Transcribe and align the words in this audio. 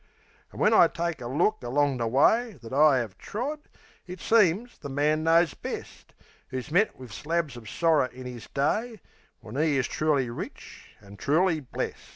An' 0.51 0.57
when 0.59 0.73
I 0.73 0.87
take 0.87 1.21
a 1.21 1.27
look 1.27 1.61
along 1.61 1.97
the 1.97 2.07
way 2.07 2.57
That 2.63 2.73
I 2.73 3.03
'ave 3.03 3.13
trod, 3.19 3.59
it 4.07 4.19
seems 4.19 4.79
the 4.79 4.89
man 4.89 5.23
knows 5.23 5.53
best, 5.53 6.15
Who's 6.47 6.71
met 6.71 6.97
wiv 6.99 7.13
slabs 7.13 7.55
of 7.55 7.69
sorrer 7.69 8.07
in 8.07 8.25
'is 8.25 8.47
day, 8.47 8.99
When 9.41 9.55
'e 9.59 9.77
is 9.77 9.87
truly 9.87 10.31
rich 10.31 10.95
an' 11.01 11.17
truly 11.17 11.59
blest. 11.59 12.09